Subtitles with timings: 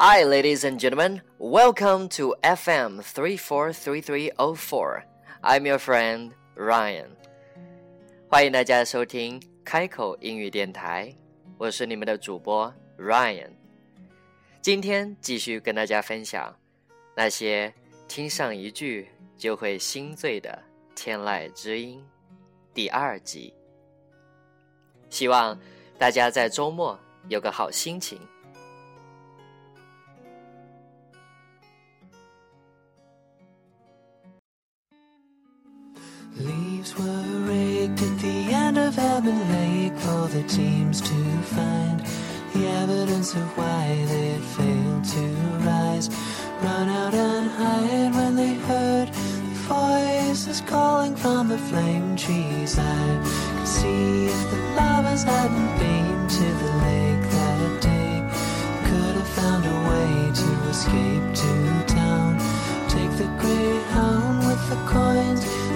[0.00, 1.22] Hi, ladies and gentlemen.
[1.40, 5.02] Welcome to FM 343304.
[5.42, 7.08] I'm your friend Ryan.
[8.28, 11.12] 欢迎大家收听开口英语电台，
[11.58, 13.50] 我是你们的主播 Ryan。
[14.62, 16.56] 今天继续跟大家分享
[17.16, 17.74] 那些
[18.06, 20.62] 听上一句就会心醉的
[20.94, 22.00] 天籁之音
[22.72, 23.52] 第二集。
[25.10, 25.58] 希望
[25.98, 26.96] 大家在周末
[27.26, 28.20] 有个好心情。
[36.78, 41.98] Leaves were raked at the end of Edmond Lake for the teams to find
[42.54, 45.26] the evidence of why they had failed to
[45.66, 46.08] rise.
[46.62, 52.78] Run out and hide when they heard the voices calling from the flame trees.
[52.78, 53.24] I
[53.56, 58.22] could see if the lovers hadn't been to the lake that day,
[58.86, 62.38] could have found a way to escape to town.
[62.88, 65.67] Take the greyhound with the coins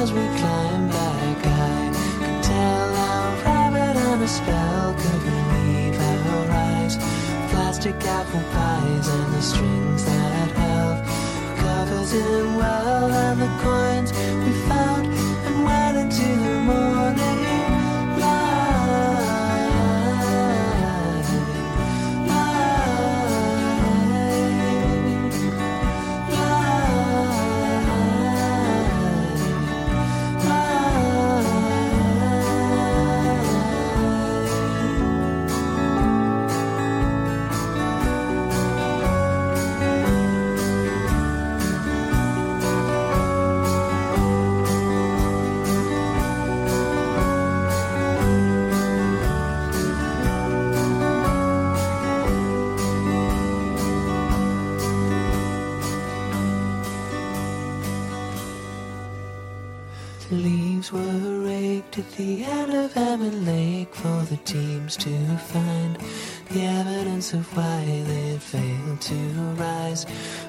[0.00, 1.38] as we climb back.
[1.44, 5.98] I could tell how rabbit on a spell could relieve
[6.30, 6.94] our eyes.
[7.50, 10.98] Plastic apple pies and the strings that held
[11.58, 14.10] covers in well and the coins
[62.18, 65.96] the end of Edmond Lake for the teams to find
[66.50, 69.14] the evidence of why they failed to
[69.54, 70.04] rise.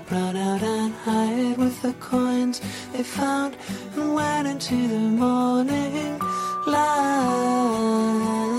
[0.09, 2.59] Run out and hide with the coins
[2.91, 3.55] they found
[3.95, 6.17] and went into the morning.
[6.65, 8.58] Light,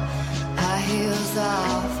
[1.37, 2.00] Off,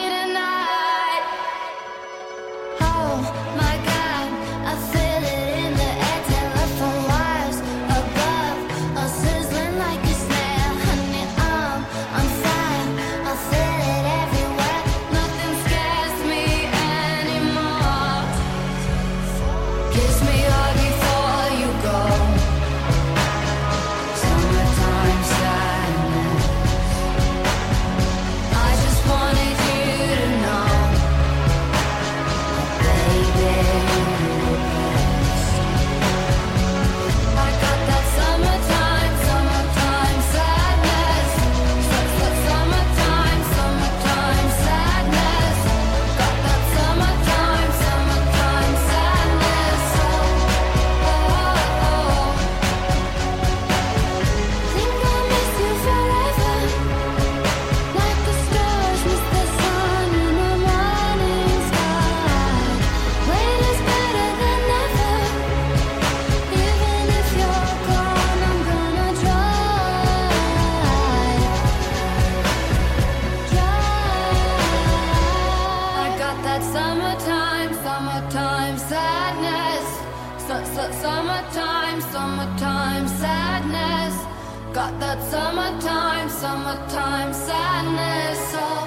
[84.81, 88.51] got that summertime, summertime sadness.
[88.55, 88.80] Oh.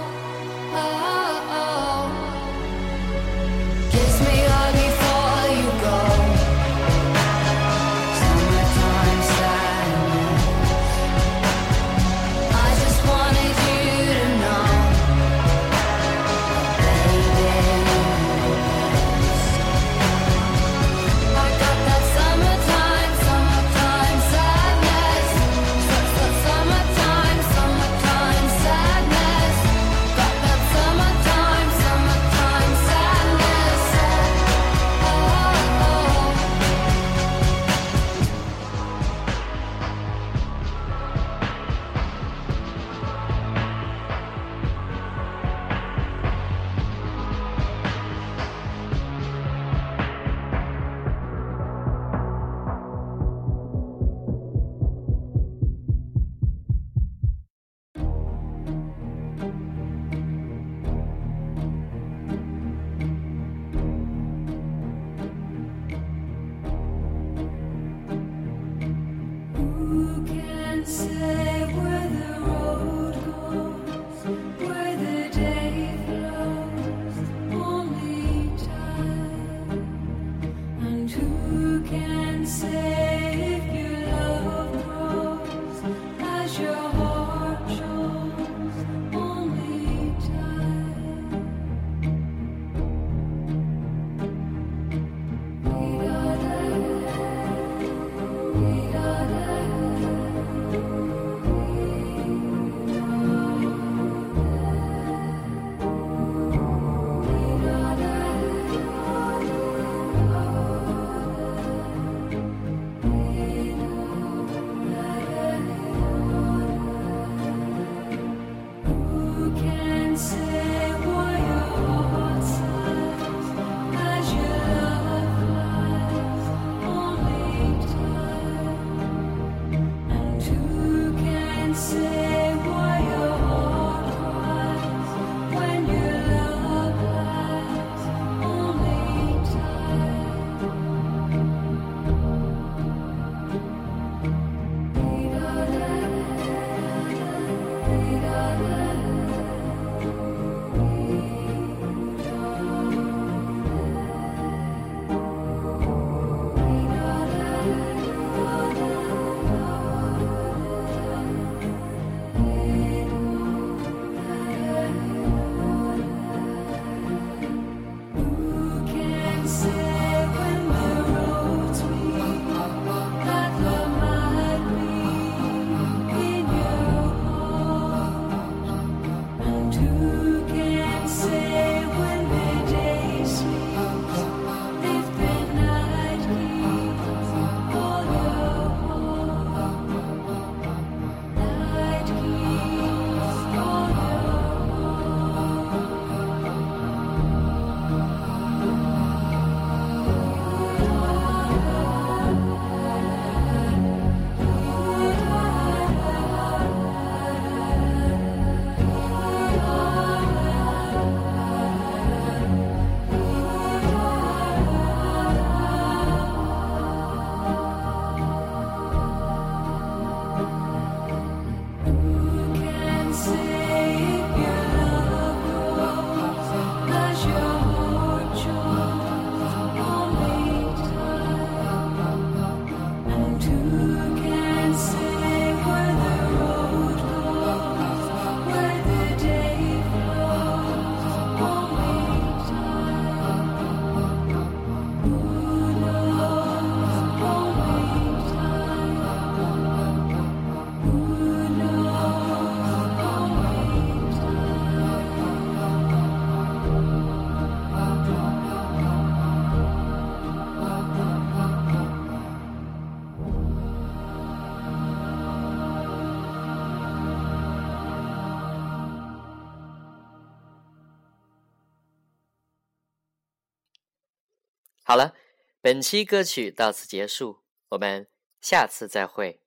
[274.94, 275.13] 好了，
[275.60, 278.06] 本期歌曲到此结束，我们
[278.41, 279.41] 下次再会。